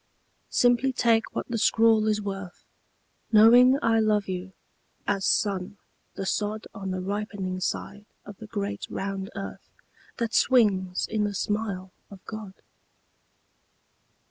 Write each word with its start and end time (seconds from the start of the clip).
Simply 0.49 0.91
take 0.91 1.35
what 1.35 1.47
the 1.47 1.59
scrawl 1.59 2.07
is 2.07 2.19
worth 2.23 2.65
Knowing 3.31 3.77
I 3.83 3.99
love 3.99 4.27
you 4.27 4.51
as 5.07 5.25
sun 5.25 5.77
the 6.15 6.25
sod 6.25 6.65
On 6.73 6.89
the 6.89 7.01
ripening 7.01 7.59
side 7.59 8.07
of 8.25 8.35
the 8.37 8.47
great 8.47 8.87
round 8.89 9.29
earth 9.35 9.69
That 10.17 10.33
swings 10.33 11.05
in 11.05 11.23
the 11.23 11.35
smile 11.35 11.91
of 12.09 12.25
God. 12.25 12.55